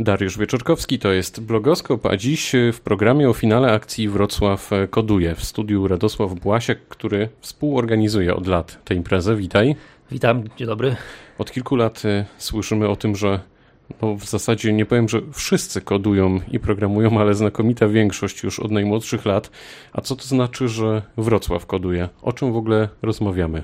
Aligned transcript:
Dariusz 0.00 0.38
Wieczorkowski, 0.38 0.98
to 0.98 1.12
jest 1.12 1.40
blogoskop, 1.40 2.06
a 2.06 2.16
dziś 2.16 2.52
w 2.72 2.80
programie 2.80 3.28
o 3.28 3.32
finale 3.32 3.72
akcji 3.72 4.08
Wrocław 4.08 4.70
Koduje 4.90 5.34
w 5.34 5.44
studiu 5.44 5.88
Radosław 5.88 6.34
Błasiak, 6.34 6.78
który 6.88 7.28
współorganizuje 7.40 8.34
od 8.34 8.46
lat 8.46 8.84
tę 8.84 8.94
imprezę. 8.94 9.36
Witaj. 9.36 9.76
Witam, 10.10 10.44
dzień 10.56 10.66
dobry. 10.66 10.96
Od 11.38 11.52
kilku 11.52 11.76
lat 11.76 12.04
y, 12.04 12.24
słyszymy 12.38 12.88
o 12.88 12.96
tym, 12.96 13.16
że 13.16 13.40
no 14.02 14.14
w 14.14 14.24
zasadzie 14.24 14.72
nie 14.72 14.86
powiem, 14.86 15.08
że 15.08 15.20
wszyscy 15.32 15.80
kodują 15.80 16.40
i 16.50 16.60
programują, 16.60 17.20
ale 17.20 17.34
znakomita 17.34 17.88
większość 17.88 18.42
już 18.42 18.60
od 18.60 18.70
najmłodszych 18.70 19.24
lat. 19.24 19.50
A 19.92 20.00
co 20.00 20.16
to 20.16 20.24
znaczy, 20.24 20.68
że 20.68 21.02
Wrocław 21.16 21.66
koduje? 21.66 22.08
O 22.22 22.32
czym 22.32 22.52
w 22.52 22.56
ogóle 22.56 22.88
rozmawiamy? 23.02 23.62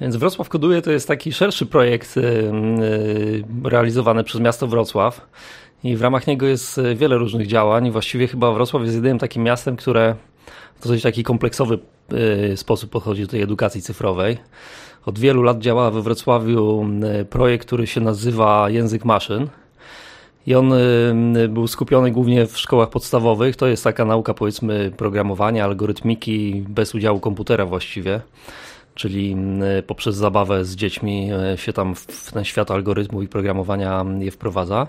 Więc 0.00 0.16
Wrocław 0.16 0.48
Koduje 0.48 0.82
to 0.82 0.90
jest 0.90 1.08
taki 1.08 1.32
szerszy 1.32 1.66
projekt 1.66 2.16
y, 2.16 2.20
y, 2.20 3.44
realizowany 3.64 4.24
przez 4.24 4.40
miasto 4.40 4.66
Wrocław 4.66 5.28
i 5.84 5.96
w 5.96 6.02
ramach 6.02 6.26
niego 6.26 6.46
jest 6.46 6.80
wiele 6.96 7.16
różnych 7.16 7.46
działań. 7.46 7.90
Właściwie 7.90 8.28
chyba 8.28 8.52
Wrocław 8.52 8.82
jest 8.82 8.94
jedynym 8.94 9.18
takim 9.18 9.42
miastem, 9.42 9.76
które 9.76 10.14
w 10.80 10.82
dosyć 10.82 11.02
taki 11.02 11.22
kompleksowy 11.22 11.78
y, 12.52 12.56
sposób 12.56 12.90
podchodzi 12.90 13.22
do 13.22 13.28
tej 13.28 13.42
edukacji 13.42 13.82
cyfrowej. 13.82 14.38
Od 15.06 15.18
wielu 15.18 15.42
lat 15.42 15.58
działa 15.58 15.90
we 15.90 16.02
Wrocławiu 16.02 16.86
projekt, 17.30 17.66
który 17.66 17.86
się 17.86 18.00
nazywa 18.00 18.70
Język 18.70 19.04
Maszyn. 19.04 19.48
I 20.46 20.54
on 20.54 20.72
był 21.48 21.66
skupiony 21.66 22.10
głównie 22.10 22.46
w 22.46 22.58
szkołach 22.58 22.90
podstawowych. 22.90 23.56
To 23.56 23.66
jest 23.66 23.84
taka 23.84 24.04
nauka, 24.04 24.34
powiedzmy, 24.34 24.92
programowania, 24.96 25.64
algorytmiki 25.64 26.64
bez 26.68 26.94
udziału 26.94 27.20
komputera 27.20 27.66
właściwie 27.66 28.20
czyli 28.98 29.36
poprzez 29.86 30.16
zabawę 30.16 30.64
z 30.64 30.76
dziećmi 30.76 31.30
e, 31.52 31.58
się 31.58 31.72
tam 31.72 31.94
w 31.94 32.32
ten 32.32 32.44
świat 32.44 32.70
algorytmu 32.70 33.22
i 33.22 33.28
programowania 33.28 34.04
je 34.18 34.30
wprowadza. 34.30 34.86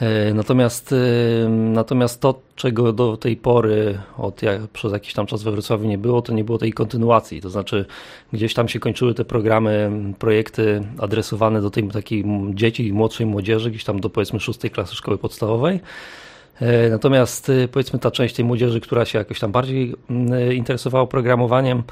E, 0.00 0.34
natomiast, 0.34 0.92
e, 0.92 1.48
natomiast 1.48 2.20
to, 2.20 2.40
czego 2.56 2.92
do 2.92 3.16
tej 3.16 3.36
pory 3.36 3.98
od 4.18 4.42
jak, 4.42 4.60
przez 4.60 4.92
jakiś 4.92 5.14
tam 5.14 5.26
czas 5.26 5.42
we 5.42 5.50
Wrocławiu 5.50 5.88
nie 5.88 5.98
było, 5.98 6.22
to 6.22 6.32
nie 6.32 6.44
było 6.44 6.58
tej 6.58 6.72
kontynuacji. 6.72 7.40
To 7.40 7.50
znaczy, 7.50 7.84
gdzieś 8.32 8.54
tam 8.54 8.68
się 8.68 8.80
kończyły 8.80 9.14
te 9.14 9.24
programy, 9.24 9.90
projekty 10.18 10.82
adresowane 10.98 11.60
do 11.60 11.70
tej 11.70 11.88
takiej 11.88 12.24
dzieci 12.54 12.86
i 12.86 12.92
młodszej 12.92 13.26
młodzieży, 13.26 13.70
gdzieś 13.70 13.84
tam 13.84 14.00
do 14.00 14.10
powiedzmy 14.10 14.40
szóstej 14.40 14.70
klasy 14.70 14.94
szkoły 14.94 15.18
podstawowej. 15.18 15.80
Natomiast 16.90 17.52
powiedzmy 17.72 17.98
ta 17.98 18.10
część 18.10 18.34
tej 18.34 18.44
młodzieży, 18.44 18.80
która 18.80 19.04
się 19.04 19.18
jakoś 19.18 19.40
tam 19.40 19.52
bardziej 19.52 19.94
interesowała 20.54 21.06
programowaniem, 21.06 21.82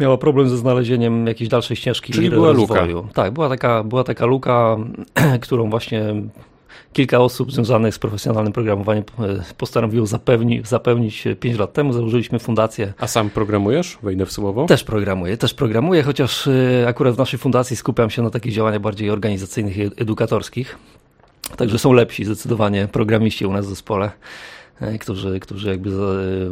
miała 0.00 0.18
problem 0.18 0.48
ze 0.48 0.56
znalezieniem 0.56 1.26
jakiejś 1.26 1.50
dalszej 1.50 1.76
ścieżki 1.76 2.12
Czyli 2.12 2.30
była 2.30 2.52
rozwoju. 2.52 2.96
luka. 2.96 3.08
Tak, 3.14 3.32
była 3.32 3.48
taka, 3.48 3.84
była 3.84 4.04
taka 4.04 4.26
luka, 4.26 4.76
którą 5.40 5.70
właśnie 5.70 6.14
kilka 6.92 7.18
osób 7.18 7.52
związanych 7.52 7.94
z 7.94 7.98
profesjonalnym 7.98 8.52
programowaniem 8.52 9.04
e, 9.20 9.54
postanowiło 9.58 10.06
zapewni, 10.06 10.62
zapełnić 10.64 11.24
5 11.40 11.58
lat 11.58 11.72
temu. 11.72 11.92
Założyliśmy 11.92 12.38
fundację. 12.38 12.92
A 12.98 13.06
sam 13.06 13.30
programujesz? 13.30 13.98
Wejdę 14.02 14.26
w 14.26 14.32
słowo? 14.32 14.66
Też 14.66 14.84
programuję, 14.84 15.36
też 15.36 15.54
programuję, 15.54 16.02
chociaż 16.02 16.48
e, 16.48 16.84
akurat 16.88 17.14
w 17.14 17.18
naszej 17.18 17.38
fundacji 17.38 17.76
skupiam 17.76 18.10
się 18.10 18.22
na 18.22 18.30
takich 18.30 18.52
działaniach 18.52 18.80
bardziej 18.80 19.10
organizacyjnych 19.10 19.76
i 19.76 19.82
edukatorskich. 19.82 20.78
Także 21.56 21.78
są 21.78 21.92
lepsi 21.92 22.24
zdecydowanie 22.24 22.88
programiści 22.88 23.46
u 23.46 23.52
nas 23.52 23.66
w 23.66 23.68
zespole. 23.68 24.10
E, 24.80 24.98
którzy, 24.98 25.40
którzy 25.40 25.68
jakby 25.68 25.90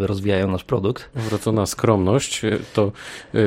rozwijają 0.06 0.50
nasz 0.50 0.64
produkt. 0.64 1.10
Wracona 1.14 1.66
skromność, 1.66 2.44
e, 2.44 2.58
to 2.74 2.92
e, 3.34 3.38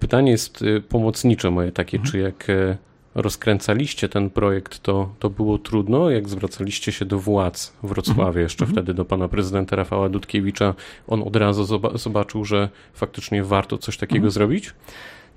pytanie 0.00 0.30
jest 0.30 0.64
pomocnicze 0.88 1.50
moje 1.50 1.72
takie, 1.72 1.96
mhm. 1.96 2.12
czy 2.12 2.18
jak 2.18 2.46
rozkręcaliście 3.14 4.08
ten 4.08 4.30
projekt, 4.30 4.82
to, 4.82 5.08
to 5.18 5.30
było 5.30 5.58
trudno, 5.58 6.10
jak 6.10 6.28
zwracaliście 6.28 6.92
się 6.92 7.04
do 7.04 7.18
władz 7.18 7.72
w 7.82 7.88
Wrocławiu, 7.88 8.22
mhm. 8.22 8.42
jeszcze 8.42 8.64
mhm. 8.64 8.76
wtedy 8.76 8.94
do 8.94 9.04
pana 9.04 9.28
prezydenta 9.28 9.76
Rafała 9.76 10.08
Dudkiewicza, 10.08 10.74
on 11.08 11.22
od 11.22 11.36
razu 11.36 11.80
zobaczył, 11.94 12.44
że 12.44 12.68
faktycznie 12.94 13.44
warto 13.44 13.78
coś 13.78 13.96
takiego 13.96 14.16
mhm. 14.26 14.30
zrobić? 14.30 14.74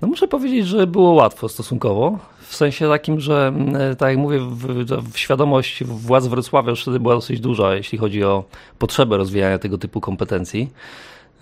No 0.00 0.08
muszę 0.08 0.28
powiedzieć, 0.28 0.66
że 0.66 0.86
było 0.86 1.12
łatwo 1.12 1.48
stosunkowo. 1.48 2.18
W 2.50 2.56
sensie 2.56 2.88
takim, 2.88 3.20
że 3.20 3.46
mm, 3.48 3.96
tak 3.96 4.08
jak 4.08 4.18
mówię, 4.18 4.38
w, 4.40 4.84
w 5.12 5.18
świadomość 5.18 5.84
władz 5.84 6.26
Wrocławia 6.26 6.70
już 6.70 6.82
wtedy 6.82 7.00
była 7.00 7.14
dosyć 7.14 7.40
duża, 7.40 7.74
jeśli 7.74 7.98
chodzi 7.98 8.24
o 8.24 8.44
potrzebę 8.78 9.16
rozwijania 9.16 9.58
tego 9.58 9.78
typu 9.78 10.00
kompetencji. 10.00 10.70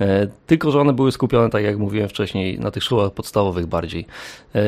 E, 0.00 0.26
tylko, 0.46 0.70
że 0.70 0.80
one 0.80 0.92
były 0.92 1.12
skupione, 1.12 1.50
tak 1.50 1.64
jak 1.64 1.78
mówiłem 1.78 2.08
wcześniej, 2.08 2.58
na 2.58 2.70
tych 2.70 2.82
szkołach 2.82 3.12
podstawowych 3.12 3.66
bardziej. 3.66 4.06
E, 4.54 4.60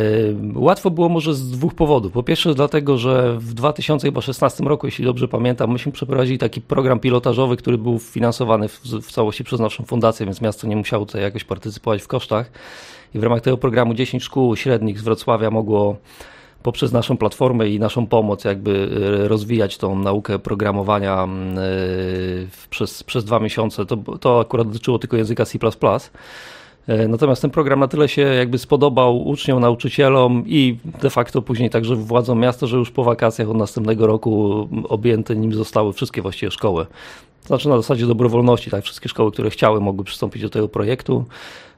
łatwo 0.54 0.90
było 0.90 1.08
może 1.08 1.34
z 1.34 1.50
dwóch 1.50 1.74
powodów. 1.74 2.12
Po 2.12 2.22
pierwsze, 2.22 2.54
dlatego, 2.54 2.98
że 2.98 3.38
w 3.38 3.54
2016 3.54 4.64
roku, 4.64 4.86
jeśli 4.86 5.04
dobrze 5.04 5.28
pamiętam, 5.28 5.72
myśmy 5.72 5.92
przeprowadzili 5.92 6.38
taki 6.38 6.60
program 6.60 7.00
pilotażowy, 7.00 7.56
który 7.56 7.78
był 7.78 7.98
finansowany 7.98 8.68
w, 8.68 9.12
całości 9.12 9.44
przez 9.44 9.60
naszą 9.60 9.84
fundację, 9.84 10.26
więc 10.26 10.40
miasto 10.40 10.66
nie 10.66 10.76
musiało 10.76 11.06
tutaj 11.06 11.22
jakoś 11.22 11.44
partycypować 11.44 12.02
w 12.02 12.08
kosztach 12.08 12.50
i 13.14 13.18
w 13.18 13.22
ramach 13.22 13.40
tego 13.40 13.56
programu 13.56 13.94
10 13.94 14.22
szkół 14.22 14.56
średnich 14.56 14.98
z 14.98 15.02
Wrocławia 15.02 15.50
mogło 15.50 15.96
poprzez 16.62 16.92
naszą 16.92 17.16
platformę 17.16 17.68
i 17.68 17.78
naszą 17.78 18.06
pomoc 18.06 18.44
jakby 18.44 18.90
e, 19.24 19.28
rozwijać 19.28 19.78
tą 19.78 19.98
naukę 19.98 20.38
programowania 20.38 21.24
e, 21.24 21.28
przez, 22.70 23.02
przez 23.02 23.24
dwa 23.24 23.40
miesiące. 23.40 23.86
To, 23.86 23.96
to 23.96 24.40
akurat 24.40 24.66
dotyczyło 24.66 24.98
tylko 24.98 25.16
języka 25.16 25.44
C++. 25.44 25.58
E, 26.86 27.08
natomiast 27.08 27.42
ten 27.42 27.50
program 27.50 27.80
na 27.80 27.88
tyle 27.88 28.08
się 28.08 28.22
jakby 28.22 28.58
spodobał 28.58 29.28
uczniom, 29.28 29.60
nauczycielom 29.60 30.44
i 30.46 30.76
de 31.02 31.10
facto 31.10 31.42
później 31.42 31.70
także 31.70 31.96
władzom 31.96 32.40
miasta, 32.40 32.66
że 32.66 32.76
już 32.76 32.90
po 32.90 33.04
wakacjach 33.04 33.50
od 33.50 33.56
następnego 33.56 34.06
roku 34.06 34.68
objęte 34.88 35.36
nim 35.36 35.54
zostały 35.54 35.92
wszystkie 35.92 36.22
właściwie 36.22 36.50
szkoły. 36.50 36.86
Znaczy 37.46 37.68
na 37.68 37.76
zasadzie 37.76 38.06
dobrowolności, 38.06 38.70
tak, 38.70 38.84
wszystkie 38.84 39.08
szkoły, 39.08 39.32
które 39.32 39.50
chciały, 39.50 39.80
mogły 39.80 40.04
przystąpić 40.04 40.42
do 40.42 40.50
tego 40.50 40.68
projektu. 40.68 41.24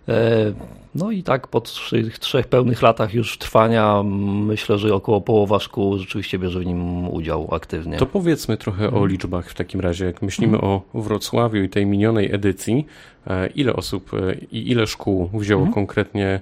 E, 0.08 0.52
no 0.94 1.10
i 1.10 1.22
tak 1.22 1.48
po 1.48 1.60
trzech, 1.60 2.18
trzech 2.18 2.46
pełnych 2.46 2.82
latach 2.82 3.14
już 3.14 3.38
trwania 3.38 4.02
myślę, 4.02 4.78
że 4.78 4.94
około 4.94 5.20
połowa 5.20 5.60
szkół 5.60 5.98
rzeczywiście 5.98 6.38
bierze 6.38 6.60
w 6.60 6.66
nim 6.66 7.08
udział 7.08 7.54
aktywnie. 7.54 7.96
To 7.96 8.06
powiedzmy 8.06 8.56
trochę 8.56 8.90
o 8.90 9.06
liczbach 9.06 9.50
w 9.50 9.54
takim 9.54 9.80
razie. 9.80 10.04
Jak 10.04 10.22
myślimy 10.22 10.60
o 10.60 10.82
Wrocławiu 10.94 11.62
i 11.62 11.68
tej 11.68 11.86
minionej 11.86 12.34
edycji, 12.34 12.86
e, 13.26 13.46
ile 13.46 13.76
osób 13.76 14.14
e, 14.14 14.34
i 14.52 14.70
ile 14.70 14.86
szkół 14.86 15.30
wzięło 15.34 15.60
mhm. 15.60 15.74
konkretnie 15.74 16.40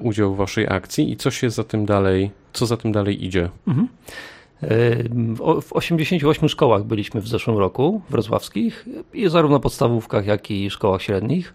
udział 0.00 0.34
w 0.34 0.36
waszej 0.36 0.68
akcji 0.68 1.12
i 1.12 1.16
co 1.16 1.30
się 1.30 1.50
za 1.50 1.64
tym 1.64 1.86
dalej, 1.86 2.30
co 2.52 2.66
za 2.66 2.76
tym 2.76 2.92
dalej 2.92 3.24
idzie? 3.24 3.48
Mhm. 3.66 3.88
W 5.62 5.72
88 5.72 6.48
szkołach 6.48 6.84
byliśmy 6.84 7.20
w 7.20 7.28
zeszłym 7.28 7.58
roku, 7.58 8.02
wrocławskich, 8.10 8.86
i 9.14 9.28
zarówno 9.28 9.60
podstawówkach, 9.60 10.26
jak 10.26 10.50
i 10.50 10.70
szkołach 10.70 11.02
średnich. 11.02 11.54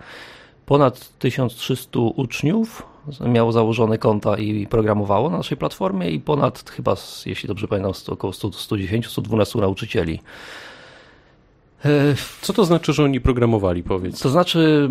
Ponad 0.67 1.17
1300 1.19 1.99
uczniów 1.99 2.83
miało 3.25 3.51
założone 3.51 3.97
konta 3.97 4.37
i 4.37 4.67
programowało 4.67 5.29
na 5.29 5.37
naszej 5.37 5.57
platformie 5.57 6.09
i 6.09 6.19
ponad 6.19 6.69
chyba, 6.69 6.95
jeśli 7.25 7.47
dobrze 7.47 7.67
pamiętam, 7.67 7.93
około 8.07 8.33
110-112 8.33 9.61
nauczycieli. 9.61 10.19
E, 11.85 11.89
Co 12.41 12.53
to 12.53 12.65
znaczy, 12.65 12.93
że 12.93 13.03
oni 13.03 13.21
programowali, 13.21 13.83
powiedz? 13.83 14.19
To 14.21 14.29
znaczy, 14.29 14.87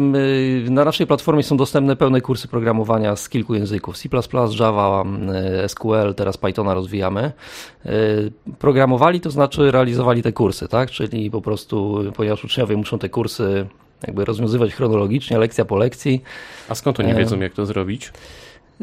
na 0.70 0.84
naszej 0.84 1.06
platformie 1.06 1.42
są 1.42 1.56
dostępne 1.56 1.96
pełne 1.96 2.20
kursy 2.20 2.48
programowania 2.48 3.16
z 3.16 3.28
kilku 3.28 3.54
języków: 3.54 3.98
C, 3.98 4.08
Java, 4.60 5.04
SQL, 5.66 6.14
teraz 6.16 6.36
Pythona 6.36 6.74
rozwijamy. 6.74 7.32
E, 7.86 7.92
programowali, 8.58 9.20
to 9.20 9.30
znaczy 9.30 9.70
realizowali 9.70 10.22
te 10.22 10.32
kursy, 10.32 10.68
tak? 10.68 10.90
Czyli 10.90 11.30
po 11.30 11.40
prostu, 11.40 12.04
ponieważ 12.16 12.44
uczniowie 12.44 12.76
muszą 12.76 12.98
te 12.98 13.08
kursy 13.08 13.66
jakby 14.06 14.24
rozwiązywać 14.24 14.74
chronologicznie, 14.74 15.38
lekcja 15.38 15.64
po 15.64 15.76
lekcji. 15.76 16.22
A 16.68 16.74
skąd 16.74 17.00
oni 17.00 17.14
wiedzą, 17.14 17.40
jak 17.40 17.52
to 17.52 17.66
zrobić? 17.66 18.12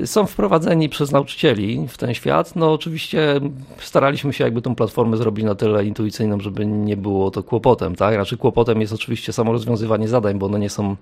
Są 0.06 0.25
wprowadzeni 0.25 0.90
przez 0.90 1.12
nauczycieli 1.12 1.88
w 1.88 1.97
ten 1.97 2.13
świat. 2.13 2.56
No 2.56 2.74
oczywiście 2.74 3.41
staraliśmy 3.79 4.34
się 4.34 4.44
jakby 4.44 4.62
tą 4.62 4.75
platformę 4.75 5.18
zrobić 5.18 5.46
na 5.46 5.56
tyle 5.56 5.85
intuicyjną, 5.85 6.40
żeby 6.40 6.66
nie 6.66 6.98
było 6.98 7.31
to 7.31 7.44
kłopotem, 7.44 7.95
tak? 7.95 8.13
Znaczy 8.15 8.38
kłopotem 8.38 8.81
jest 8.81 8.94
oczywiście 8.94 9.33
samo 9.33 9.51
rozwiązywanie 9.51 10.07
zadań, 10.07 10.39
bo 10.39 10.45
one 10.45 10.60
nie 10.60 10.69
są 10.69 10.95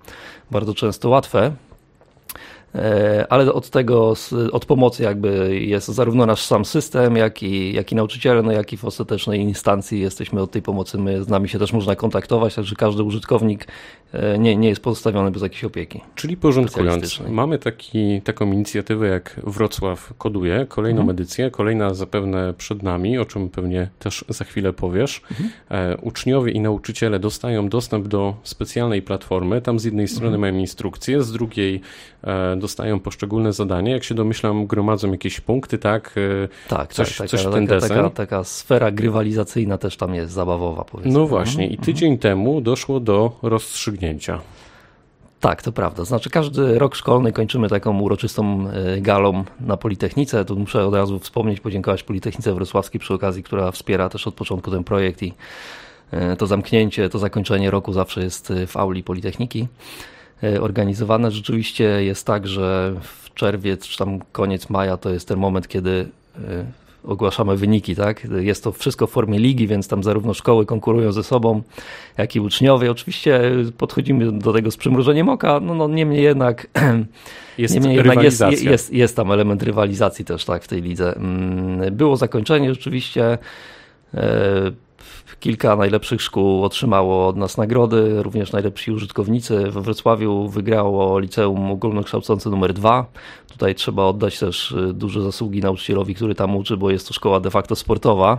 bardzo 0.52 0.74
często 0.74 1.10
łatwe. 1.10 1.52
E, 2.76 3.26
ale 3.30 3.54
od 3.54 3.70
tego, 3.70 4.14
od 4.52 4.66
pomocy 4.66 5.04
jakby 5.04 5.60
jest 5.60 5.88
zarówno 5.88 6.26
nasz 6.26 6.46
sam 6.46 6.66
system, 6.66 7.16
jak 7.16 7.44
i, 7.44 7.74
jak 7.74 7.92
i 7.92 7.96
nauczyciele, 7.96 8.42
no 8.42 8.52
jak 8.52 8.74
i 8.74 8.78
w 8.78 8.86
ostatecznej 8.86 9.40
instancji 9.40 10.00
jesteśmy 10.00 10.42
od 10.42 10.52
tej 10.52 10.62
pomocy, 10.62 10.98
my, 10.98 11.24
z 11.24 11.28
nami 11.28 11.50
się 11.50 11.60
też 11.60 11.74
można 11.74 11.96
kontaktować, 11.96 12.56
także 12.56 12.76
każdy 12.76 13.04
użytkownik 13.04 13.68
e, 14.14 14.40
nie, 14.40 14.56
nie 14.56 14.70
jest 14.70 14.82
pozostawiony 14.82 15.32
bez 15.32 15.42
jakiejś 15.42 15.64
opieki. 15.64 16.02
Czyli 16.16 16.38
porządkując, 16.38 17.20
mamy 17.30 17.60
taki, 17.60 18.22
taką 18.22 18.52
inicjatywę 18.52 19.08
jak 19.08 19.40
Wrocław 19.44 20.14
Koduje, 20.18 20.66
kolejną 20.70 21.02
mhm. 21.02 21.18
edycję, 21.18 21.52
kolejna 21.52 21.94
zapewne 21.94 22.54
przed 22.58 22.84
nami, 22.84 23.18
o 23.18 23.26
czym 23.26 23.50
pewnie 23.50 23.90
też 24.00 24.26
za 24.30 24.46
chwilę 24.46 24.74
powiesz. 24.74 25.22
Mhm. 25.32 25.50
E, 25.70 25.98
uczniowie 25.98 26.52
i 26.52 26.60
nauczyciele 26.60 27.20
dostają 27.20 27.70
dostęp 27.70 28.08
do 28.08 28.36
specjalnej 28.44 29.02
platformy, 29.02 29.62
tam 29.62 29.80
z 29.80 29.84
jednej 29.84 30.08
strony 30.08 30.36
mhm. 30.36 30.42
mają 30.42 30.62
instrukcje, 30.62 31.24
z 31.24 31.32
drugiej 31.32 31.82
dostają 32.62 33.00
poszczególne 33.00 33.54
zadania, 33.54 33.94
jak 33.94 34.04
się 34.04 34.16
domyślam, 34.16 34.68
gromadzą 34.68 35.12
jakieś 35.12 35.42
punkty, 35.42 35.78
tak? 35.78 36.16
Tak, 36.68 36.94
coś, 36.94 37.18
tak, 37.18 37.30
coś 37.30 37.44
taka, 37.44 37.52
w 37.52 37.54
ten 37.54 37.68
taka, 37.68 37.88
taka, 37.88 38.10
taka 38.10 38.44
sfera 38.44 38.92
grywalizacyjna 38.92 39.78
też 39.78 39.98
tam 39.98 40.16
jest 40.16 40.34
zabawowa, 40.34 40.84
powiedzmy. 40.84 41.14
No 41.14 41.28
właśnie, 41.28 41.68
i 41.68 41.78
tydzień 41.78 42.12
mhm. 42.14 42.20
temu 42.20 42.62
doszło 42.62 43.00
do 43.00 43.40
rozstrzygnięcia. 43.42 44.42
Tak, 45.42 45.64
to 45.64 45.72
prawda. 45.72 46.06
Znaczy 46.06 46.30
każdy 46.30 46.80
rok 46.80 46.96
szkolny 46.96 47.32
kończymy 47.32 47.70
taką 47.70 48.00
uroczystą 48.00 48.68
e, 48.70 49.02
galą 49.02 49.44
na 49.60 49.78
Politechnice. 49.78 50.46
Tu 50.46 50.56
muszę 50.56 50.86
od 50.86 50.94
razu 50.94 51.20
wspomnieć, 51.20 51.60
podziękować 51.60 52.04
Politechnice 52.04 52.54
Wrocławskiej 52.54 53.00
przy 53.00 53.14
okazji, 53.14 53.44
która 53.44 53.72
wspiera 53.72 54.10
też 54.10 54.28
od 54.28 54.34
początku 54.34 54.72
ten 54.72 54.84
projekt 54.84 55.24
i 55.24 55.34
e, 56.12 56.36
to 56.36 56.48
zamknięcie, 56.48 57.10
to 57.10 57.20
zakończenie 57.20 57.72
roku 57.72 57.94
zawsze 57.94 58.24
jest 58.24 58.54
w 58.68 58.78
auli 58.78 59.04
Politechniki 59.04 59.68
organizowane. 60.62 61.32
Rzeczywiście 61.32 61.84
jest 61.84 62.26
tak, 62.26 62.48
że 62.48 62.96
w 63.02 63.34
czerwiec 63.34 63.88
czy 63.88 63.98
tam 63.98 64.20
koniec 64.32 64.70
maja 64.70 64.98
to 64.98 65.10
jest 65.10 65.28
ten 65.28 65.40
moment, 65.40 65.68
kiedy 65.68 66.10
ogłaszamy 67.04 67.58
wyniki, 67.58 67.96
tak? 67.96 68.28
Jest 68.40 68.64
to 68.64 68.72
wszystko 68.72 69.08
w 69.08 69.12
formie 69.12 69.40
ligi, 69.40 69.68
więc 69.68 69.88
tam 69.88 70.04
zarówno 70.04 70.34
szkoły 70.34 70.66
konkurują 70.66 71.12
ze 71.12 71.24
sobą, 71.24 71.62
jak 72.18 72.36
i 72.36 72.40
uczniowie. 72.40 72.92
Oczywiście 72.92 73.42
podchodzimy 73.78 74.32
do 74.32 74.54
tego 74.54 74.72
z 74.72 74.78
przymrużeniem 74.78 75.30
oka, 75.30 75.60
no, 75.60 75.76
no 75.76 75.88
niemniej 75.88 76.24
jednak 76.24 76.68
jest, 77.58 77.74
niemniej 77.74 77.96
jednak 77.96 78.24
jest, 78.24 78.42
jest, 78.62 78.94
jest 78.94 79.16
tam 79.16 79.32
element 79.32 79.64
rywalizacji 79.64 80.26
też 80.26 80.46
tak 80.46 80.64
w 80.64 80.68
tej 80.68 80.82
lidze. 80.82 81.16
Mm, 81.16 81.96
było 81.96 82.18
zakończenie 82.18 82.74
rzeczywiście. 82.74 83.38
Kilka 85.40 85.76
najlepszych 85.76 86.22
szkół 86.22 86.64
otrzymało 86.64 87.28
od 87.28 87.38
nas 87.38 87.58
nagrody, 87.58 88.24
również 88.24 88.52
najlepsi 88.52 88.92
użytkownicy. 88.92 89.72
We 89.72 89.82
Wrocławiu 89.82 90.48
wygrało 90.48 91.20
liceum 91.20 91.72
ogólnokształcące 91.72 92.50
numer 92.50 92.74
dwa. 92.74 93.06
Tutaj 93.52 93.76
trzeba 93.76 94.06
oddać 94.06 94.40
też 94.40 94.72
y, 94.72 94.94
duże 94.94 95.22
zasługi 95.22 95.62
nauczycielowi, 95.62 96.16
który 96.16 96.36
tam 96.36 96.56
uczy, 96.56 96.78
bo 96.78 96.92
jest 96.92 97.08
to 97.08 97.14
szkoła 97.14 97.40
de 97.40 97.52
facto 97.52 97.76
sportowa, 97.76 98.38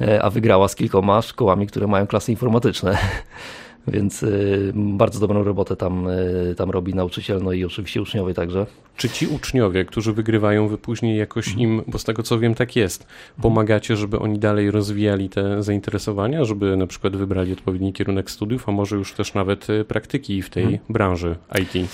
e, 0.00 0.22
a 0.22 0.30
wygrała 0.30 0.68
z 0.68 0.76
kilkoma 0.76 1.22
szkołami, 1.22 1.66
które 1.66 1.86
mają 1.86 2.06
klasy 2.06 2.32
informatyczne. 2.32 2.98
Więc 3.88 4.22
y, 4.22 4.72
bardzo 4.74 5.20
dobrą 5.20 5.44
robotę 5.44 5.76
tam, 5.76 6.08
y, 6.08 6.54
tam 6.56 6.70
robi 6.70 6.94
nauczyciel, 6.94 7.42
no 7.42 7.52
i 7.52 7.64
oczywiście 7.64 8.02
uczniowie 8.02 8.34
także. 8.34 8.66
Czy 8.96 9.08
ci 9.08 9.26
uczniowie, 9.26 9.84
którzy 9.84 10.12
wygrywają, 10.12 10.68
wy 10.68 10.78
później 10.78 11.18
jakoś 11.18 11.48
mhm. 11.48 11.62
im, 11.62 11.82
bo 11.86 11.98
z 11.98 12.04
tego 12.04 12.22
co 12.22 12.38
wiem 12.38 12.54
tak 12.54 12.76
jest, 12.76 13.06
pomagacie, 13.42 13.96
żeby 13.96 14.18
oni 14.18 14.38
dalej 14.38 14.70
rozwijali 14.70 15.28
te 15.28 15.62
zainteresowania, 15.62 16.44
żeby 16.44 16.76
na 16.76 16.86
przykład 16.86 17.16
wybrali 17.16 17.52
odpowiedni 17.52 17.92
kierunek 17.92 18.30
studiów, 18.30 18.68
a 18.68 18.72
może 18.72 18.96
już 18.96 19.12
też 19.12 19.34
nawet 19.34 19.70
y, 19.70 19.84
praktyki 19.84 20.42
w 20.42 20.50
tej 20.50 20.62
mhm. 20.62 20.82
branży 20.88 21.36
IT? 21.62 21.88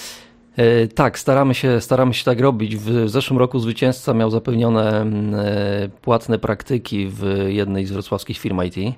E, 0.58 0.88
tak, 0.88 1.18
staramy 1.18 1.54
się, 1.54 1.80
staramy 1.80 2.14
się 2.14 2.24
tak 2.24 2.40
robić. 2.40 2.76
W 2.76 3.08
zeszłym 3.08 3.38
roku 3.38 3.58
zwycięzca 3.58 4.14
miał 4.14 4.30
zapewnione 4.30 5.00
mm, 5.00 5.34
e, 5.34 5.88
płatne 6.02 6.38
praktyki 6.38 7.08
w 7.08 7.44
jednej 7.46 7.86
z 7.86 7.92
wrocławskich 7.92 8.38
firm 8.38 8.60
IT. 8.62 8.94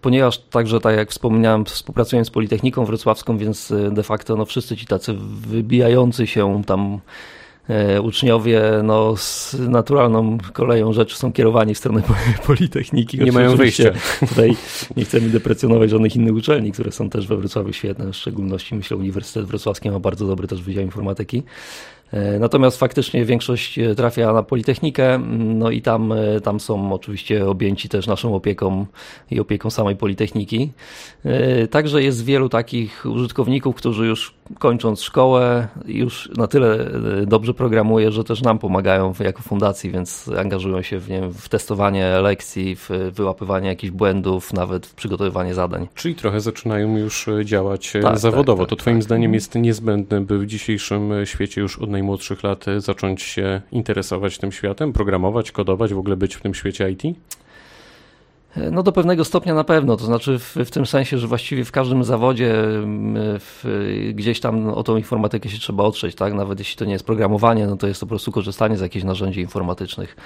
Ponieważ 0.00 0.38
także, 0.38 0.80
tak 0.80 0.96
jak 0.96 1.10
wspomniałem, 1.10 1.64
współpracuję 1.64 2.24
z 2.24 2.30
Politechniką 2.30 2.84
Wrocławską, 2.84 3.38
więc 3.38 3.70
e, 3.70 3.90
de 3.90 4.02
facto 4.02 4.36
no, 4.36 4.44
wszyscy 4.44 4.76
ci 4.76 4.86
tacy 4.86 5.14
wybijający 5.48 6.26
się 6.26 6.62
tam 6.66 7.00
e, 7.68 8.00
uczniowie 8.02 8.62
no, 8.82 9.16
z 9.16 9.56
naturalną 9.58 10.38
koleją 10.52 10.92
rzeczy 10.92 11.16
są 11.16 11.32
kierowani 11.32 11.74
w 11.74 11.78
stronę 11.78 12.02
Politechniki. 12.46 13.18
Nie 13.18 13.32
mają 13.32 13.56
wyjścia. 13.56 13.90
Tutaj 14.28 14.56
nie 14.96 15.04
chcemy 15.04 15.28
deprecjonować 15.28 15.90
żadnych 15.90 16.16
innych 16.16 16.34
uczelni, 16.34 16.72
które 16.72 16.92
są 16.92 17.10
też 17.10 17.26
we 17.26 17.36
Wrocławiu 17.36 17.72
świetne, 17.72 18.12
w 18.12 18.16
szczególności 18.16 18.74
myślę 18.74 18.96
Uniwersytet 18.96 19.46
Wrocławski 19.46 19.90
ma 19.90 20.00
bardzo 20.00 20.26
dobry 20.26 20.48
też 20.48 20.62
Wydział 20.62 20.84
Informatyki. 20.84 21.42
E, 22.12 22.38
natomiast 22.38 22.78
faktycznie 22.78 23.24
większość 23.24 23.78
e, 23.78 23.94
trafia 23.94 24.32
na 24.32 24.42
Politechnikę, 24.42 25.18
no 25.38 25.70
i 25.70 25.82
tam, 25.82 26.12
e, 26.12 26.40
tam 26.40 26.60
są 26.60 26.92
oczywiście 26.92 27.46
objęci 27.46 27.88
też 27.88 28.06
naszą 28.06 28.34
opieką 28.34 28.86
i 29.30 29.40
opieką 29.40 29.70
samej 29.70 29.96
Politechniki. 29.96 30.72
Także 31.70 32.02
jest 32.02 32.24
wielu 32.24 32.48
takich 32.48 33.06
użytkowników, 33.06 33.76
którzy 33.76 34.06
już 34.06 34.34
kończąc 34.58 35.02
szkołę 35.02 35.68
już 35.86 36.30
na 36.36 36.46
tyle 36.46 36.90
dobrze 37.26 37.54
programuje, 37.54 38.12
że 38.12 38.24
też 38.24 38.42
nam 38.42 38.58
pomagają 38.58 39.12
jako 39.20 39.42
fundacji, 39.42 39.90
więc 39.90 40.30
angażują 40.38 40.82
się 40.82 40.98
w, 40.98 41.08
nie 41.08 41.20
wiem, 41.20 41.32
w 41.32 41.48
testowanie 41.48 42.18
lekcji, 42.20 42.76
w 42.76 42.90
wyłapywanie 43.12 43.68
jakichś 43.68 43.90
błędów, 43.90 44.52
nawet 44.52 44.86
w 44.86 44.94
przygotowywanie 44.94 45.54
zadań. 45.54 45.88
Czyli 45.94 46.14
trochę 46.14 46.40
zaczynają 46.40 46.96
już 46.96 47.26
działać 47.44 47.92
tak, 48.02 48.18
zawodowo. 48.18 48.62
Tak, 48.62 48.70
tak, 48.70 48.78
to 48.78 48.82
Twoim 48.82 48.96
tak. 48.96 49.04
zdaniem 49.04 49.34
jest 49.34 49.54
niezbędne, 49.54 50.20
by 50.20 50.38
w 50.38 50.46
dzisiejszym 50.46 51.12
świecie 51.24 51.60
już 51.60 51.78
od 51.78 51.90
najmłodszych 51.90 52.42
lat 52.42 52.64
zacząć 52.78 53.22
się 53.22 53.60
interesować 53.72 54.38
tym 54.38 54.52
światem, 54.52 54.92
programować, 54.92 55.52
kodować, 55.52 55.94
w 55.94 55.98
ogóle 55.98 56.16
być 56.16 56.34
w 56.34 56.40
tym 56.40 56.54
świecie 56.54 56.90
IT? 56.90 57.02
No 58.70 58.82
do 58.82 58.92
pewnego 58.92 59.24
stopnia 59.24 59.54
na 59.54 59.64
pewno, 59.64 59.96
to 59.96 60.04
znaczy 60.04 60.38
w, 60.38 60.56
w 60.56 60.70
tym 60.70 60.86
sensie, 60.86 61.18
że 61.18 61.26
właściwie 61.26 61.64
w 61.64 61.72
każdym 61.72 62.04
zawodzie 62.04 62.54
w, 63.38 63.64
gdzieś 64.14 64.40
tam 64.40 64.68
o 64.68 64.82
tą 64.82 64.96
informatykę 64.96 65.48
się 65.48 65.58
trzeba 65.58 65.84
otrzeć, 65.84 66.14
tak? 66.14 66.34
Nawet 66.34 66.58
jeśli 66.58 66.76
to 66.76 66.84
nie 66.84 66.92
jest 66.92 67.06
programowanie, 67.06 67.66
no 67.66 67.76
to 67.76 67.86
jest 67.86 68.00
to 68.00 68.06
po 68.06 68.10
prostu 68.10 68.32
korzystanie 68.32 68.76
z 68.76 68.80
jakichś 68.80 69.04
narzędzi 69.04 69.40
informatycznych. 69.40 70.16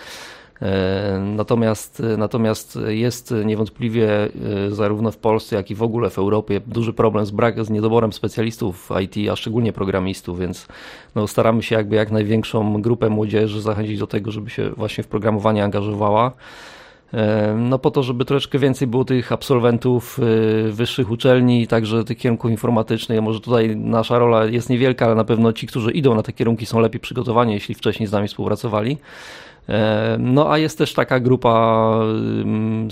E, 0.62 1.19
natomiast, 1.37 2.02
natomiast 2.19 2.79
jest 2.87 3.34
niewątpliwie 3.44 4.25
e, 4.25 4.29
zarówno 4.70 5.11
w 5.11 5.17
Polsce, 5.17 5.56
jak 5.56 5.70
i 5.70 5.75
w 5.75 5.82
ogóle 5.82 6.11
w 6.11 6.19
Europie 6.19 6.61
duży 6.67 6.93
problem 6.93 7.26
z, 7.26 7.31
brak, 7.31 7.64
z 7.64 7.70
niedoborem 7.70 8.12
specjalistów 8.12 8.90
IT, 9.02 9.31
a 9.31 9.37
szczególnie 9.37 9.73
programistów, 9.73 10.38
więc 10.38 10.67
no 11.14 11.28
staramy 11.28 11.62
się 11.62 11.75
jakby 11.75 11.96
jak 11.96 12.11
największą 12.11 12.82
grupę 12.82 13.08
młodzieży 13.11 13.62
zachęcić 13.62 13.99
do 13.99 14.06
tego, 14.06 14.31
żeby 14.31 14.50
się 14.50 14.70
właśnie 14.70 15.05
w 15.05 15.06
programowanie 15.06 15.64
angażowała. 15.64 16.32
E, 17.14 17.55
no 17.59 17.79
po 17.79 17.91
to, 17.91 18.03
żeby 18.03 18.25
troszeczkę 18.25 18.59
więcej 18.59 18.88
było 18.88 19.05
tych 19.05 19.32
absolwentów 19.32 20.20
wyższych 20.70 21.11
uczelni, 21.11 21.67
także 21.67 22.05
tych 22.05 22.19
kierunków 22.19 22.50
informatycznych. 22.50 23.20
Może 23.20 23.41
tutaj 23.41 23.76
nasza 23.76 24.19
rola 24.19 24.44
jest 24.44 24.70
niewielka, 24.70 25.06
ale 25.06 25.14
na 25.14 25.25
pewno 25.25 25.53
ci, 25.53 25.67
którzy 25.67 25.91
idą 25.91 26.14
na 26.14 26.23
te 26.23 26.32
kierunki 26.32 26.67
są 26.67 26.81
lepiej 26.81 27.00
przygotowani, 27.00 27.53
jeśli 27.53 27.75
wcześniej 27.75 28.06
z 28.06 28.12
nami 28.12 28.29
współpracowali. 28.29 28.99
E, 29.69 30.17
no 30.19 30.53
a 30.53 30.59
jest 30.59 30.79
też 30.79 30.94
taka 30.94 31.20
grupa 31.20 31.94
mm, 32.43 32.88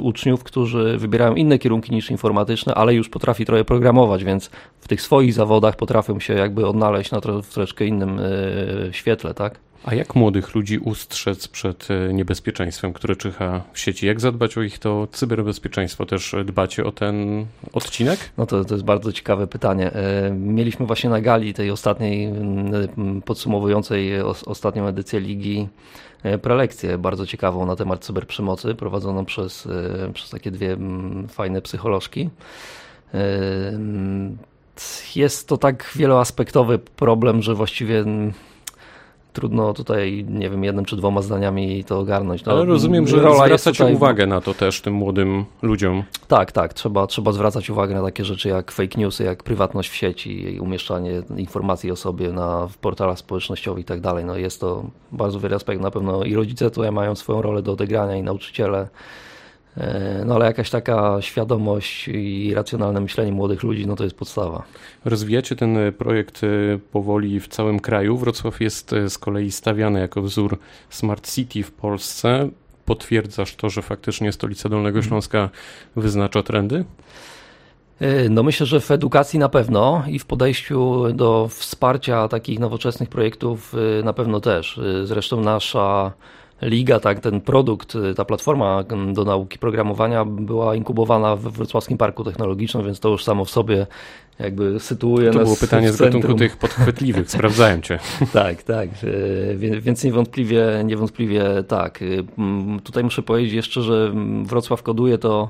uczniów, 0.00 0.44
którzy 0.44 0.98
wybierają 0.98 1.34
inne 1.34 1.58
kierunki 1.58 1.94
niż 1.94 2.10
informatyczne, 2.10 2.74
ale 2.74 2.94
już 2.94 3.08
potrafi 3.08 3.44
trochę 3.44 3.64
programować, 3.64 4.24
więc 4.24 4.50
w 4.80 4.88
tych 4.88 5.02
swoich 5.02 5.34
zawodach 5.34 5.76
potrafią 5.76 6.20
się 6.20 6.34
jakby 6.34 6.66
odnaleźć 6.66 7.10
na 7.10 7.20
w 7.20 7.22
troszeczkę 7.22 7.86
innym 7.86 8.18
e, 8.18 8.92
świetle, 8.92 9.34
tak? 9.34 9.58
A 9.84 9.94
jak 9.94 10.14
młodych 10.14 10.54
ludzi 10.54 10.78
ustrzec 10.78 11.48
przed 11.48 11.88
e, 11.90 12.14
niebezpieczeństwem, 12.14 12.92
które 12.92 13.16
czyha 13.16 13.62
w 13.72 13.78
sieci? 13.78 14.06
Jak 14.06 14.20
zadbać 14.20 14.58
o 14.58 14.62
ich 14.62 14.78
to 14.78 15.08
cyberbezpieczeństwo? 15.12 16.06
Też 16.06 16.34
dbacie 16.44 16.84
o 16.84 16.92
ten 16.92 17.46
odcinek? 17.72 18.18
No 18.38 18.46
to, 18.46 18.64
to 18.64 18.74
jest 18.74 18.84
bardzo 18.84 19.12
ciekawe 19.12 19.46
pytanie. 19.46 19.90
Mieliśmy 20.32 20.86
właśnie 20.86 21.10
na 21.10 21.20
gali 21.20 21.54
tej 21.54 21.70
ostatniej, 21.70 22.32
podsumowującej 23.24 24.22
ostatnią 24.22 24.86
edycję 24.86 25.20
Ligi 25.20 25.68
E, 26.24 26.38
prelekcję 26.38 26.98
bardzo 26.98 27.26
ciekawą 27.26 27.66
na 27.66 27.76
temat 27.76 28.04
cyberprzemocy, 28.04 28.74
prowadzoną 28.74 29.24
przez, 29.24 29.66
e, 29.66 30.12
przez 30.12 30.30
takie 30.30 30.50
dwie 30.50 30.76
fajne 31.28 31.62
psycholożki. 31.62 32.30
E, 33.14 33.20
jest 35.16 35.48
to 35.48 35.56
tak 35.56 35.90
wieloaspektowy 35.96 36.78
problem, 36.78 37.42
że 37.42 37.54
właściwie 37.54 38.04
trudno 39.34 39.72
tutaj, 39.72 40.24
nie 40.28 40.50
wiem, 40.50 40.64
jednym 40.64 40.84
czy 40.84 40.96
dwoma 40.96 41.22
zdaniami 41.22 41.84
to 41.84 41.98
ogarnąć. 41.98 42.44
No, 42.44 42.52
Ale 42.52 42.64
rozumiem, 42.64 43.08
że 43.08 43.16
rola 43.16 43.44
zwracacie 43.44 43.78
tutaj... 43.78 43.94
uwagę 43.94 44.26
na 44.26 44.40
to 44.40 44.54
też 44.54 44.80
tym 44.80 44.94
młodym 44.94 45.44
ludziom. 45.62 46.02
Tak, 46.28 46.52
tak. 46.52 46.74
Trzeba, 46.74 47.06
trzeba 47.06 47.32
zwracać 47.32 47.70
uwagę 47.70 47.94
na 47.94 48.02
takie 48.02 48.24
rzeczy 48.24 48.48
jak 48.48 48.72
fake 48.72 49.00
newsy, 49.00 49.24
jak 49.24 49.42
prywatność 49.42 49.90
w 49.90 49.94
sieci, 49.94 50.58
umieszczanie 50.60 51.22
informacji 51.36 51.90
o 51.90 51.96
sobie 51.96 52.32
na 52.32 52.66
w 52.66 52.78
portalach 52.78 53.18
społecznościowych 53.18 53.82
i 53.82 53.84
tak 53.84 54.00
dalej. 54.00 54.24
No 54.24 54.36
jest 54.36 54.60
to 54.60 54.84
bardzo 55.12 55.40
wiele 55.40 55.56
aspektów. 55.56 55.82
Na 55.82 55.90
pewno 55.90 56.24
i 56.24 56.34
rodzice 56.34 56.70
tutaj 56.70 56.92
mają 56.92 57.14
swoją 57.14 57.42
rolę 57.42 57.62
do 57.62 57.72
odegrania 57.72 58.16
i 58.16 58.22
nauczyciele. 58.22 58.88
E, 59.76 60.22
no 60.26 60.34
ale 60.34 60.46
jakaś 60.46 60.70
taka 60.70 61.22
świadomość 61.22 62.08
i 62.08 62.54
racjonalne 62.54 63.00
myślenie 63.00 63.32
młodych 63.32 63.62
ludzi, 63.62 63.86
no 63.86 63.96
to 63.96 64.04
jest 64.04 64.16
podstawa. 64.16 64.62
Rozwijacie 65.04 65.56
ten 65.56 65.78
projekt 65.98 66.40
e, 66.44 66.48
powoli 66.92 67.40
w 67.40 67.48
całym 67.48 67.80
kraju. 67.80 68.16
Wrocław 68.16 68.60
jest 68.60 68.92
e, 68.92 69.10
z 69.10 69.18
kolei 69.18 69.50
stawiany 69.50 70.00
jako 70.00 70.22
wzór 70.22 70.58
Smart 70.90 71.34
City 71.34 71.62
w 71.62 71.72
Polsce. 71.72 72.48
Potwierdzasz 72.84 73.54
to, 73.56 73.70
że 73.70 73.82
faktycznie 73.82 74.32
stolica 74.32 74.68
Dolnego 74.68 74.98
mhm. 74.98 75.08
Śląska 75.08 75.50
wyznacza 75.96 76.42
trendy? 76.42 76.84
No 78.30 78.42
myślę, 78.42 78.66
że 78.66 78.80
w 78.80 78.90
edukacji 78.90 79.38
na 79.38 79.48
pewno 79.48 80.04
i 80.08 80.18
w 80.18 80.26
podejściu 80.26 81.04
do 81.12 81.48
wsparcia 81.48 82.28
takich 82.28 82.58
nowoczesnych 82.58 83.08
projektów 83.08 83.74
na 84.04 84.12
pewno 84.12 84.40
też. 84.40 84.80
Zresztą 85.04 85.40
nasza 85.40 86.12
liga, 86.64 87.00
tak, 87.00 87.20
ten 87.20 87.40
produkt, 87.40 87.96
ta 88.16 88.24
platforma 88.24 88.84
do 89.12 89.24
nauki 89.24 89.58
programowania 89.58 90.24
była 90.24 90.74
inkubowana 90.74 91.36
we 91.36 91.50
Wrocławskim 91.50 91.98
Parku 91.98 92.24
Technologicznym, 92.24 92.84
więc 92.84 93.00
to 93.00 93.08
już 93.08 93.24
samo 93.24 93.44
w 93.44 93.50
sobie 93.50 93.86
jakby 94.38 94.80
sytuuje 94.80 95.30
To 95.30 95.38
nas 95.38 95.44
było 95.44 95.56
pytanie 95.56 95.92
z 95.92 95.96
gatunku 95.96 96.34
tych 96.34 96.56
podchwytliwych, 96.56 97.30
sprawdzałem 97.36 97.82
cię. 97.82 97.98
tak, 98.32 98.62
tak, 98.62 98.88
więc 99.80 100.04
niewątpliwie, 100.04 100.82
niewątpliwie 100.84 101.44
tak. 101.68 102.04
Tutaj 102.84 103.04
muszę 103.04 103.22
powiedzieć 103.22 103.52
jeszcze, 103.52 103.82
że 103.82 104.12
Wrocław 104.44 104.82
koduje 104.82 105.18
to 105.18 105.48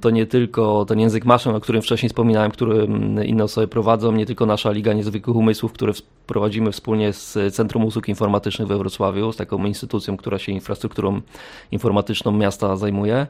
to 0.00 0.10
nie 0.10 0.26
tylko 0.26 0.84
ten 0.84 1.00
język 1.00 1.24
maszyn, 1.24 1.54
o 1.54 1.60
którym 1.60 1.82
wcześniej 1.82 2.08
wspominałem, 2.08 2.50
który 2.50 2.88
inne 3.24 3.44
osoby 3.44 3.68
prowadzą, 3.68 4.12
nie 4.12 4.26
tylko 4.26 4.46
nasza 4.46 4.70
Liga 4.70 4.92
Niezwykłych 4.92 5.36
Umysłów, 5.36 5.72
które 5.72 5.92
prowadzimy 6.26 6.72
wspólnie 6.72 7.12
z 7.12 7.54
Centrum 7.54 7.84
Usług 7.84 8.08
Informatycznych 8.08 8.68
we 8.68 8.78
Wrocławiu, 8.78 9.32
z 9.32 9.36
taką 9.36 9.64
instytucją, 9.64 10.16
która 10.16 10.38
się 10.38 10.52
infrastrukturą 10.52 11.20
informatyczną 11.72 12.32
miasta 12.32 12.76
zajmuje, 12.76 13.26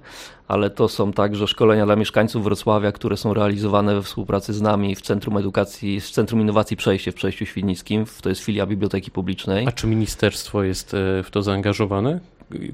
ale 0.48 0.70
to 0.70 0.88
są 0.88 1.12
także 1.12 1.46
szkolenia 1.46 1.86
dla 1.86 1.96
mieszkańców 1.96 2.44
Wrocławia, 2.44 2.92
które 2.92 3.16
są 3.16 3.34
realizowane 3.34 3.94
we 3.94 4.02
współpracy 4.02 4.52
z 4.52 4.62
nami 4.62 4.94
w 4.94 5.02
Centrum 5.02 5.36
Edukacji, 5.36 6.00
w 6.00 6.10
Centrum 6.10 6.40
Innowacji 6.40 6.76
Przejście 6.76 7.12
w 7.12 7.14
Przejściu 7.14 7.46
Świdnickim, 7.46 8.04
to 8.22 8.28
jest 8.28 8.40
filia 8.40 8.66
Biblioteki 8.66 9.10
Publicznej. 9.10 9.66
A 9.66 9.72
czy 9.72 9.86
ministerstwo 9.86 10.62
jest 10.62 10.94
e, 10.94 11.22
w 11.22 11.30
to 11.30 11.42
zaangażowane? 11.42 12.20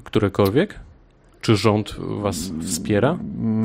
Którekolwiek? 0.03 0.79
Czy 1.43 1.55
rząd 1.55 1.95
was 1.99 2.51
wspiera? 2.61 3.17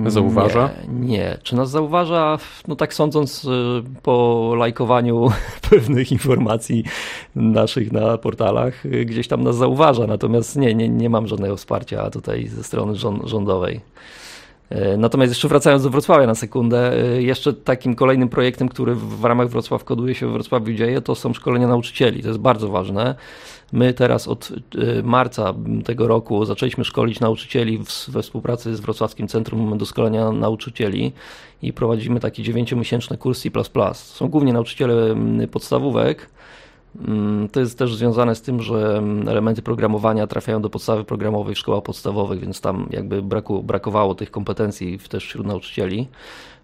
Zauważa? 0.06 0.70
Nie, 0.88 1.08
nie. 1.08 1.38
Czy 1.42 1.56
nas 1.56 1.70
zauważa? 1.70 2.38
No 2.68 2.76
tak 2.76 2.94
sądząc 2.94 3.44
y, 3.44 3.49
po 4.02 4.54
lajkowaniu 4.56 5.28
pewnych 5.70 6.12
informacji 6.12 6.85
naszych 7.37 7.92
na 7.92 8.18
portalach, 8.18 8.87
y, 8.87 9.04
gdzieś 9.04 9.28
tam 9.28 9.44
nas 9.44 9.56
zauważa. 9.56 10.06
Natomiast 10.06 10.56
nie, 10.56 10.75
nie, 10.75 10.88
nie 10.88 11.11
mam 11.11 11.26
żadnego 11.26 11.56
wsparcia 11.56 12.11
tutaj 12.11 12.49
ze 12.49 12.64
strony 12.64 12.94
rządowej. 13.25 13.80
Y, 14.73 14.97
natomiast 14.97 15.30
jeszcze 15.30 15.49
wracając 15.49 15.82
do 15.82 15.90
Wrocławia 15.90 16.26
na 16.26 16.35
sekundę, 16.35 16.92
jeszcze 17.18 17.52
takim 17.52 17.94
kolejnym 17.94 18.28
projektem, 18.28 18.68
który 18.68 18.94
w 18.94 19.25
ramach 19.25 19.49
Wrocław 19.49 19.85
koduje 19.85 20.14
się 20.14 20.26
w 20.26 20.32
Wrocławiu 20.32 20.73
dzieje, 20.73 21.00
to 21.00 21.14
są 21.14 21.32
szkolenia 21.32 21.68
nauczycieli. 21.68 22.23
To 22.23 22.28
jest 22.28 22.40
bardzo 22.40 22.68
ważne. 22.68 23.14
My 23.72 23.94
teraz 23.94 24.28
od 24.28 24.50
y, 24.50 25.02
marca 25.02 25.54
tego 25.84 26.08
roku 26.08 26.44
zaczęliśmy 26.44 26.84
szkolić 26.84 27.20
nauczycieli 27.20 27.78
we 28.08 28.22
współpracy 28.22 28.76
z 28.76 28.80
Wrocławskim 28.80 29.28
Centrum 29.28 29.78
Doskonalenia 29.78 30.32
Nauczycieli 30.32 31.12
i 31.62 31.72
prowadzimy 31.72 32.20
taki 32.20 32.42
dziewięciomiesięczny 32.42 33.18
kurs 33.18 33.42
C++. 33.42 33.50
Są 33.94 34.28
głównie 34.28 34.52
nauczyciele 34.52 35.16
podstawówek. 35.50 36.30
Mm, 37.08 37.48
to 37.48 37.60
jest 37.60 37.78
też 37.78 37.96
związane 37.96 38.34
z 38.34 38.42
tym, 38.42 38.62
że 38.62 39.02
elementy 39.26 39.62
programowania 39.62 40.26
trafiają 40.26 40.62
do 40.62 40.70
podstawy 40.70 41.04
programowej 41.04 41.54
w 41.54 41.58
szkołach 41.58 41.82
podstawowych, 41.82 42.40
więc 42.40 42.60
tam 42.60 42.88
jakby 42.90 43.22
braku, 43.22 43.62
brakowało 43.62 44.14
tych 44.14 44.30
kompetencji 44.30 44.98
też 44.98 45.25
wśród 45.25 45.46
nauczycieli. 45.46 46.08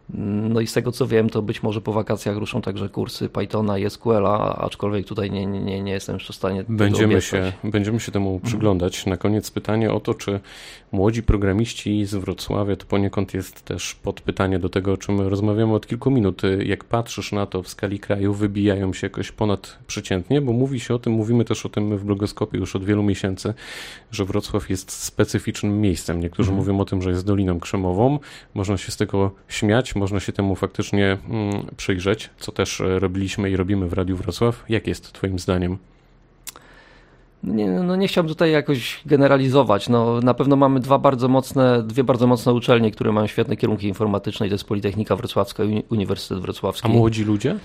No 0.08 0.60
i 0.60 0.66
z 0.66 0.72
tego 0.72 0.92
co 0.92 1.06
wiem, 1.06 1.30
to 1.30 1.42
być 1.42 1.62
może 1.62 1.80
po 1.80 1.92
wakacjach 1.92 2.36
ruszą 2.36 2.62
także 2.62 2.88
kursy 2.88 3.28
Pythona 3.28 3.78
i 3.78 3.90
SQL-a, 3.90 4.56
aczkolwiek 4.56 5.06
tutaj 5.06 5.30
nie, 5.30 5.46
nie, 5.46 5.82
nie 5.82 5.92
jestem 5.92 6.16
jeszcze 6.16 6.32
w 6.32 6.36
stanie 6.36 6.64
będziemy 6.68 7.22
się, 7.22 7.52
będziemy 7.64 8.00
się 8.00 8.12
temu 8.12 8.34
mhm. 8.34 8.46
przyglądać. 8.50 9.06
Na 9.06 9.16
koniec 9.16 9.50
pytanie 9.50 9.92
o 9.92 10.00
to, 10.00 10.14
czy 10.14 10.40
młodzi 10.92 11.22
programiści 11.22 12.06
z 12.06 12.14
Wrocławia 12.14 12.76
to 12.76 12.86
poniekąd 12.86 13.34
jest 13.34 13.62
też 13.62 13.94
podpytanie 13.94 14.58
do 14.58 14.68
tego, 14.68 14.92
o 14.92 14.96
czym 14.96 15.20
rozmawiamy 15.20 15.74
od 15.74 15.86
kilku 15.86 16.10
minut. 16.10 16.42
Jak 16.64 16.84
patrzysz 16.84 17.32
na 17.32 17.46
to 17.46 17.62
w 17.62 17.68
skali 17.68 17.98
kraju, 17.98 18.34
wybijają 18.34 18.92
się 18.92 19.06
jakoś 19.06 19.32
ponad 19.32 19.78
przeciętnie, 19.86 20.40
bo 20.40 20.52
mówi 20.52 20.80
się 20.80 20.94
o 20.94 20.98
tym, 20.98 21.12
mówimy 21.12 21.44
też 21.44 21.66
o 21.66 21.68
tym 21.68 21.98
w 21.98 22.04
blogoskopie 22.04 22.58
już 22.58 22.76
od 22.76 22.84
wielu 22.84 23.02
miesięcy, 23.02 23.54
że 24.10 24.24
Wrocław 24.24 24.70
jest 24.70 24.92
specyficznym 24.92 25.80
miejscem. 25.80 26.20
Niektórzy 26.20 26.50
mhm. 26.50 26.66
mówią 26.66 26.80
o 26.80 26.84
tym, 26.84 27.02
że 27.02 27.10
jest 27.10 27.26
Doliną 27.26 27.60
Krzemową. 27.60 28.18
Można 28.54 28.76
się 28.76 28.92
z 28.92 28.96
tego 28.96 29.30
śmiać, 29.48 29.93
można 29.96 30.20
się 30.20 30.32
temu 30.32 30.54
faktycznie 30.54 31.18
mm, 31.30 31.66
przyjrzeć, 31.76 32.30
co 32.38 32.52
też 32.52 32.80
e, 32.80 32.98
robiliśmy 32.98 33.50
i 33.50 33.56
robimy 33.56 33.88
w 33.88 33.92
Radiu 33.92 34.16
Wrocław. 34.16 34.64
Jak 34.68 34.86
jest 34.86 35.12
Twoim 35.12 35.38
zdaniem? 35.38 35.78
No 37.42 37.54
nie, 37.54 37.66
no 37.66 37.96
nie 37.96 38.08
chciałbym 38.08 38.28
tutaj 38.28 38.52
jakoś 38.52 39.00
generalizować. 39.06 39.88
No, 39.88 40.20
na 40.20 40.34
pewno 40.34 40.56
mamy 40.56 40.80
dwa 40.80 40.98
bardzo 40.98 41.28
mocne, 41.28 41.82
dwie 41.82 42.04
bardzo 42.04 42.26
mocne 42.26 42.52
uczelnie, 42.52 42.90
które 42.90 43.12
mają 43.12 43.26
świetne 43.26 43.56
kierunki 43.56 43.88
informatyczne 43.88 44.46
i 44.46 44.48
to 44.48 44.54
jest 44.54 44.64
Politechnika 44.64 45.16
Wrocławska 45.16 45.64
i 45.64 45.84
Uniwersytet 45.90 46.38
Wrocławski. 46.38 46.88
A 46.88 46.92
młodzi 46.92 47.24
ludzie? 47.24 47.56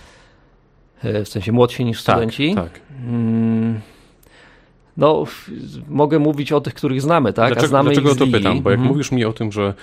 E, 1.04 1.24
w 1.24 1.30
sensie 1.30 1.52
młodsi 1.52 1.86
niż 1.86 2.04
tak, 2.04 2.16
studenci? 2.16 2.56
Tak. 2.56 2.80
Hmm. 3.06 3.80
No, 5.00 5.24
mogę 5.89 6.20
mówić 6.20 6.51
o 6.51 6.62
tych, 6.62 6.74
których 6.74 7.01
znamy, 7.01 7.34
tak? 7.34 7.48
Dlaczego, 7.48 7.65
A 7.65 7.68
znamy 7.68 7.89
dlaczego 7.89 8.12
ich 8.12 8.18
to 8.18 8.27
pytam? 8.27 8.62
Bo 8.62 8.70
jak 8.70 8.79
mhm. 8.79 8.94
mówisz 8.94 9.12
mi 9.12 9.25
o 9.25 9.34
tym, 9.34 9.51
że 9.51 9.74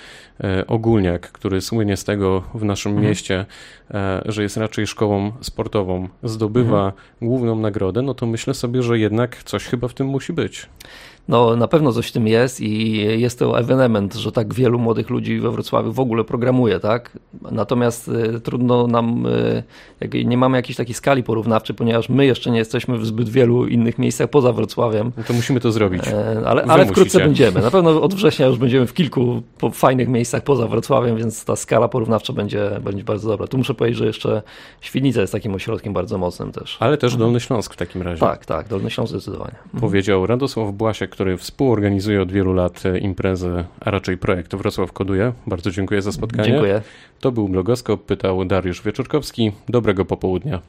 e, 0.43 0.67
Ogólniak, 0.67 1.31
który 1.31 1.61
słynie 1.61 1.97
z 1.97 2.03
tego 2.03 2.43
w 2.53 2.63
naszym 2.63 2.91
mhm. 2.91 3.09
mieście, 3.09 3.45
e, 3.91 4.21
że 4.25 4.43
jest 4.43 4.57
raczej 4.57 4.87
szkołą 4.87 5.31
sportową, 5.41 6.07
zdobywa 6.23 6.85
mhm. 6.85 7.03
główną 7.21 7.55
nagrodę, 7.55 8.01
no 8.01 8.13
to 8.13 8.25
myślę 8.25 8.53
sobie, 8.53 8.83
że 8.83 8.99
jednak 8.99 9.43
coś 9.43 9.65
chyba 9.65 9.87
w 9.87 9.93
tym 9.93 10.07
musi 10.07 10.33
być. 10.33 10.69
No, 11.27 11.55
na 11.55 11.67
pewno 11.67 11.93
coś 11.93 12.07
w 12.07 12.11
tym 12.11 12.27
jest 12.27 12.61
i 12.61 12.97
jest 13.21 13.39
to 13.39 13.59
ewenement, 13.59 14.15
że 14.15 14.31
tak 14.31 14.53
wielu 14.53 14.79
młodych 14.79 15.09
ludzi 15.09 15.39
we 15.39 15.51
Wrocławiu 15.51 15.93
w 15.93 15.99
ogóle 15.99 16.23
programuje, 16.23 16.79
tak? 16.79 17.17
Natomiast 17.51 18.07
y, 18.07 18.39
trudno 18.39 18.87
nam, 18.87 19.25
y, 19.25 20.23
nie 20.25 20.37
mamy 20.37 20.57
jakiejś 20.57 20.77
takiej 20.77 20.93
skali 20.93 21.23
porównawczej, 21.23 21.75
ponieważ 21.75 22.09
my 22.09 22.25
jeszcze 22.25 22.51
nie 22.51 22.57
jesteśmy 22.57 22.97
w 22.97 23.05
zbyt 23.05 23.29
wielu 23.29 23.67
innych 23.67 23.97
miejscach 23.97 24.29
poza 24.29 24.53
Wrocławiem. 24.53 25.11
No 25.17 25.23
to 25.23 25.33
musimy 25.33 25.59
to 25.59 25.71
zrobić. 25.71 26.07
E, 26.07 26.41
ale, 26.45 26.63
ale 26.63 26.85
wkrótce 26.85 27.19
będziemy. 27.19 27.61
Na 27.61 27.71
pewno 27.71 28.01
od 28.01 28.13
września 28.13 28.45
już 28.45 28.57
będziemy 28.57 28.87
w 28.87 28.93
kilku 28.93 29.41
fajnych 29.73 30.07
miejscach 30.07 30.43
poza 30.43 30.67
Wrocławiem, 30.67 31.17
więc 31.17 31.45
ta 31.45 31.55
skala 31.55 31.87
porównawcza 31.87 32.33
będzie, 32.33 32.71
będzie 32.83 33.03
bardzo 33.03 33.29
dobra. 33.29 33.47
Tu 33.47 33.57
muszę 33.57 33.73
powiedzieć, 33.73 33.99
że 33.99 34.05
jeszcze 34.05 34.41
Świdnica 34.81 35.21
jest 35.21 35.33
takim 35.33 35.55
ośrodkiem 35.55 35.93
bardzo 35.93 36.17
mocnym 36.17 36.51
też. 36.51 36.77
Ale 36.79 36.97
też 36.97 37.15
Dolny 37.15 37.39
Śląsk 37.39 37.73
w 37.73 37.77
takim 37.77 38.01
razie. 38.01 38.19
Tak, 38.19 38.45
tak, 38.45 38.67
Dolny 38.67 38.89
Śląsk 38.89 39.11
zdecydowanie. 39.11 39.55
Powiedział 39.79 40.25
Radosław 40.27 40.71
Błasiek, 40.71 41.16
który 41.17 41.37
współorganizuje 41.37 42.21
od 42.21 42.31
wielu 42.31 42.53
lat 42.53 42.83
imprezę, 43.01 43.65
a 43.79 43.91
raczej 43.91 44.17
projekt 44.17 44.55
Wrocław 44.55 44.91
Koduje. 44.93 45.33
Bardzo 45.47 45.71
dziękuję 45.71 46.01
za 46.01 46.11
spotkanie. 46.11 46.49
Dziękuję. 46.49 46.81
To 47.19 47.31
był 47.31 47.49
Blogoskop, 47.49 48.05
pytał 48.05 48.45
Dariusz 48.45 48.81
Wieczorkowski. 48.81 49.51
Dobrego 49.69 50.05
popołudnia. 50.05 50.61